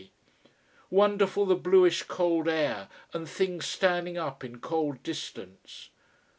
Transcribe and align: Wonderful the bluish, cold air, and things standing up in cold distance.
Wonderful 0.89 1.45
the 1.45 1.53
bluish, 1.55 2.01
cold 2.01 2.47
air, 2.49 2.89
and 3.13 3.29
things 3.29 3.67
standing 3.67 4.17
up 4.17 4.43
in 4.43 4.57
cold 4.59 5.03
distance. 5.03 5.89